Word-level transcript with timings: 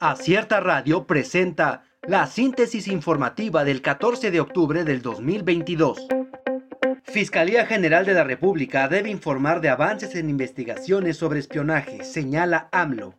Acierta 0.00 0.60
Radio 0.60 1.08
presenta 1.08 1.82
la 2.06 2.28
síntesis 2.28 2.86
informativa 2.86 3.64
del 3.64 3.82
14 3.82 4.30
de 4.30 4.38
octubre 4.38 4.84
del 4.84 5.02
2022. 5.02 6.06
Fiscalía 7.02 7.66
General 7.66 8.06
de 8.06 8.14
la 8.14 8.22
República 8.22 8.86
debe 8.86 9.10
informar 9.10 9.60
de 9.60 9.70
avances 9.70 10.14
en 10.14 10.30
investigaciones 10.30 11.16
sobre 11.16 11.40
espionaje, 11.40 12.04
señala 12.04 12.68
AMLO. 12.70 13.16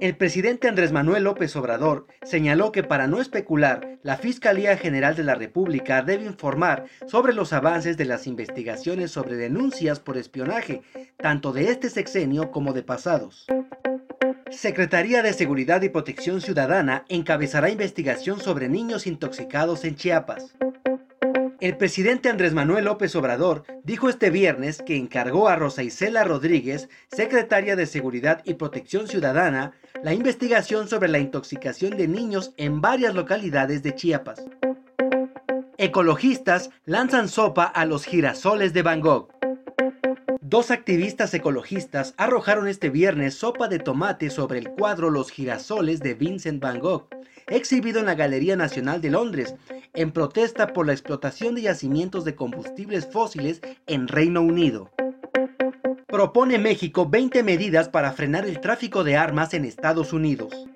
El 0.00 0.16
presidente 0.16 0.68
Andrés 0.68 0.92
Manuel 0.92 1.24
López 1.24 1.56
Obrador 1.56 2.06
señaló 2.22 2.70
que 2.70 2.84
para 2.84 3.08
no 3.08 3.20
especular, 3.20 3.98
la 4.04 4.16
Fiscalía 4.16 4.76
General 4.76 5.16
de 5.16 5.24
la 5.24 5.34
República 5.34 6.02
debe 6.02 6.24
informar 6.24 6.84
sobre 7.08 7.34
los 7.34 7.52
avances 7.52 7.96
de 7.96 8.04
las 8.04 8.28
investigaciones 8.28 9.10
sobre 9.10 9.34
denuncias 9.34 9.98
por 9.98 10.16
espionaje, 10.16 10.82
tanto 11.18 11.52
de 11.52 11.72
este 11.72 11.90
sexenio 11.90 12.52
como 12.52 12.74
de 12.74 12.84
pasados. 12.84 13.48
Secretaría 14.50 15.22
de 15.22 15.32
Seguridad 15.32 15.80
y 15.82 15.88
Protección 15.88 16.40
Ciudadana 16.40 17.04
encabezará 17.08 17.70
investigación 17.70 18.40
sobre 18.40 18.68
niños 18.68 19.06
intoxicados 19.06 19.84
en 19.84 19.96
Chiapas. 19.96 20.54
El 21.60 21.76
presidente 21.76 22.28
Andrés 22.28 22.52
Manuel 22.52 22.86
López 22.86 23.14
Obrador 23.16 23.64
dijo 23.84 24.08
este 24.08 24.30
viernes 24.30 24.82
que 24.82 24.96
encargó 24.96 25.48
a 25.48 25.56
Rosa 25.56 25.82
Isela 25.82 26.24
Rodríguez, 26.24 26.88
secretaria 27.10 27.76
de 27.76 27.86
Seguridad 27.86 28.42
y 28.44 28.54
Protección 28.54 29.08
Ciudadana, 29.08 29.72
la 30.02 30.14
investigación 30.14 30.88
sobre 30.88 31.08
la 31.08 31.18
intoxicación 31.18 31.96
de 31.96 32.08
niños 32.08 32.52
en 32.56 32.80
varias 32.80 33.14
localidades 33.14 33.82
de 33.82 33.94
Chiapas. 33.94 34.44
Ecologistas 35.78 36.70
lanzan 36.86 37.28
sopa 37.28 37.64
a 37.64 37.84
los 37.84 38.04
girasoles 38.04 38.72
de 38.72 38.82
Van 38.82 39.00
Gogh. 39.00 39.28
Dos 40.50 40.72
activistas 40.72 41.32
ecologistas 41.32 42.12
arrojaron 42.16 42.66
este 42.66 42.90
viernes 42.90 43.34
sopa 43.34 43.68
de 43.68 43.78
tomate 43.78 44.30
sobre 44.30 44.58
el 44.58 44.70
cuadro 44.70 45.08
Los 45.08 45.30
girasoles 45.30 46.00
de 46.00 46.14
Vincent 46.14 46.60
Van 46.60 46.80
Gogh, 46.80 47.06
exhibido 47.46 48.00
en 48.00 48.06
la 48.06 48.16
Galería 48.16 48.56
Nacional 48.56 49.00
de 49.00 49.10
Londres, 49.10 49.54
en 49.94 50.10
protesta 50.10 50.72
por 50.72 50.88
la 50.88 50.92
explotación 50.92 51.54
de 51.54 51.62
yacimientos 51.62 52.24
de 52.24 52.34
combustibles 52.34 53.06
fósiles 53.06 53.60
en 53.86 54.08
Reino 54.08 54.40
Unido. 54.40 54.90
Propone 56.08 56.58
México 56.58 57.08
20 57.08 57.44
medidas 57.44 57.88
para 57.88 58.10
frenar 58.12 58.44
el 58.44 58.60
tráfico 58.60 59.04
de 59.04 59.16
armas 59.16 59.54
en 59.54 59.64
Estados 59.64 60.12
Unidos. 60.12 60.66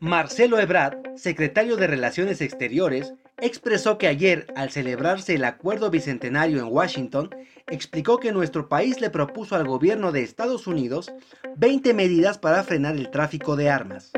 Marcelo 0.00 0.58
Ebrard, 0.58 0.98
secretario 1.14 1.76
de 1.76 1.86
Relaciones 1.86 2.40
Exteriores, 2.40 3.14
expresó 3.38 3.98
que 3.98 4.06
ayer, 4.06 4.46
al 4.56 4.70
celebrarse 4.70 5.34
el 5.34 5.44
Acuerdo 5.44 5.90
Bicentenario 5.90 6.58
en 6.58 6.72
Washington, 6.72 7.30
explicó 7.66 8.18
que 8.18 8.32
nuestro 8.32 8.68
país 8.68 9.00
le 9.00 9.10
propuso 9.10 9.56
al 9.56 9.66
gobierno 9.66 10.12
de 10.12 10.22
Estados 10.22 10.66
Unidos 10.66 11.12
20 11.56 11.94
medidas 11.94 12.38
para 12.38 12.62
frenar 12.64 12.96
el 12.96 13.10
tráfico 13.10 13.56
de 13.56 13.70
armas 13.70 14.12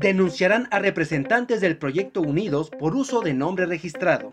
denunciarán 0.00 0.66
a 0.70 0.78
representantes 0.78 1.60
del 1.60 1.76
Proyecto 1.76 2.22
Unidos 2.22 2.70
por 2.70 2.96
uso 2.96 3.20
de 3.20 3.34
nombre 3.34 3.66
registrado. 3.66 4.32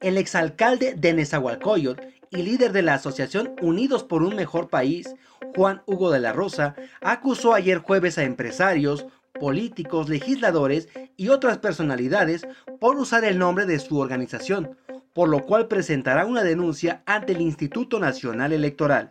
El 0.00 0.16
exalcalde 0.18 0.94
de 0.94 1.14
Nezahualcóyotl 1.14 2.04
y 2.30 2.42
líder 2.42 2.72
de 2.72 2.82
la 2.82 2.94
Asociación 2.94 3.56
Unidos 3.60 4.04
por 4.04 4.22
un 4.22 4.36
Mejor 4.36 4.68
País, 4.68 5.16
Juan 5.56 5.82
Hugo 5.86 6.12
de 6.12 6.20
la 6.20 6.32
Rosa, 6.32 6.76
acusó 7.00 7.54
ayer 7.54 7.78
jueves 7.78 8.18
a 8.18 8.22
empresarios, 8.22 9.06
políticos, 9.40 10.08
legisladores 10.08 10.88
y 11.16 11.28
otras 11.28 11.58
personalidades 11.58 12.46
por 12.80 12.96
usar 12.96 13.24
el 13.24 13.38
nombre 13.38 13.66
de 13.66 13.78
su 13.78 13.98
organización, 13.98 14.76
por 15.12 15.28
lo 15.28 15.44
cual 15.44 15.66
presentará 15.68 16.26
una 16.26 16.42
denuncia 16.42 17.02
ante 17.06 17.32
el 17.32 17.40
Instituto 17.40 17.98
Nacional 17.98 18.52
Electoral. 18.52 19.10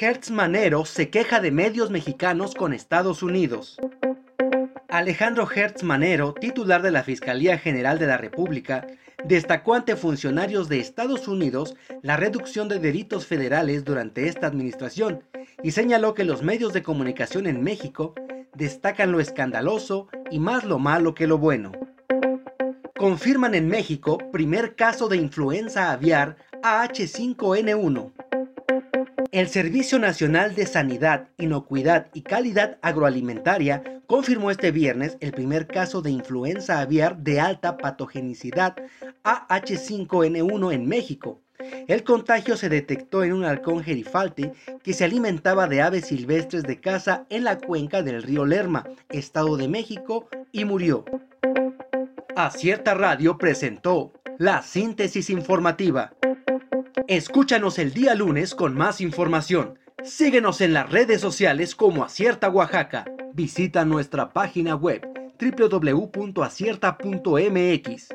Hertz 0.00 0.30
Manero 0.30 0.84
se 0.84 1.10
queja 1.10 1.40
de 1.40 1.50
medios 1.50 1.90
mexicanos 1.90 2.54
con 2.54 2.72
Estados 2.72 3.22
Unidos. 3.22 3.78
Alejandro 4.88 5.48
Hertz 5.50 5.82
Manero, 5.82 6.34
titular 6.34 6.82
de 6.82 6.90
la 6.90 7.02
Fiscalía 7.02 7.58
General 7.58 7.98
de 7.98 8.06
la 8.06 8.16
República, 8.16 8.86
destacó 9.24 9.74
ante 9.74 9.96
funcionarios 9.96 10.68
de 10.68 10.78
Estados 10.80 11.28
Unidos 11.28 11.74
la 12.02 12.16
reducción 12.16 12.68
de 12.68 12.78
delitos 12.78 13.26
federales 13.26 13.84
durante 13.84 14.28
esta 14.28 14.46
administración 14.46 15.24
y 15.62 15.72
señaló 15.72 16.14
que 16.14 16.24
los 16.24 16.42
medios 16.42 16.72
de 16.72 16.82
comunicación 16.82 17.46
en 17.46 17.62
México 17.62 18.14
destacan 18.54 19.12
lo 19.12 19.20
escandaloso 19.20 20.08
y 20.30 20.38
más 20.38 20.64
lo 20.64 20.78
malo 20.78 21.14
que 21.14 21.26
lo 21.26 21.38
bueno. 21.38 21.72
Confirman 22.96 23.54
en 23.54 23.68
México 23.68 24.18
primer 24.32 24.76
caso 24.76 25.08
de 25.08 25.16
influenza 25.16 25.90
aviar 25.92 26.36
AH5N1. 26.62 28.23
El 29.34 29.48
Servicio 29.48 29.98
Nacional 29.98 30.54
de 30.54 30.64
Sanidad, 30.64 31.26
Inocuidad 31.38 32.06
y 32.14 32.22
Calidad 32.22 32.78
Agroalimentaria 32.82 34.00
confirmó 34.06 34.52
este 34.52 34.70
viernes 34.70 35.16
el 35.18 35.32
primer 35.32 35.66
caso 35.66 36.02
de 36.02 36.12
influenza 36.12 36.78
aviar 36.78 37.16
de 37.16 37.40
alta 37.40 37.76
patogenicidad 37.76 38.76
AH5N1 39.24 40.72
en 40.72 40.86
México. 40.86 41.40
El 41.88 42.04
contagio 42.04 42.56
se 42.56 42.68
detectó 42.68 43.24
en 43.24 43.32
un 43.32 43.44
halcón 43.44 43.82
gerifalte 43.82 44.52
que 44.84 44.92
se 44.92 45.04
alimentaba 45.04 45.66
de 45.66 45.82
aves 45.82 46.06
silvestres 46.06 46.62
de 46.62 46.78
caza 46.78 47.26
en 47.28 47.42
la 47.42 47.58
cuenca 47.58 48.02
del 48.02 48.22
río 48.22 48.46
Lerma, 48.46 48.84
Estado 49.08 49.56
de 49.56 49.66
México, 49.66 50.28
y 50.52 50.64
murió. 50.64 51.04
Acierta 52.36 52.94
Radio 52.94 53.36
presentó 53.36 54.12
la 54.38 54.62
síntesis 54.62 55.28
informativa. 55.28 56.12
Escúchanos 57.08 57.78
el 57.78 57.92
día 57.92 58.14
lunes 58.14 58.54
con 58.54 58.74
más 58.74 59.02
información. 59.02 59.78
Síguenos 60.02 60.62
en 60.62 60.72
las 60.72 60.90
redes 60.90 61.20
sociales 61.20 61.74
como 61.74 62.02
Acierta 62.02 62.48
Oaxaca. 62.48 63.04
Visita 63.34 63.84
nuestra 63.84 64.32
página 64.32 64.74
web 64.74 65.06
www.acierta.mx. 65.38 68.08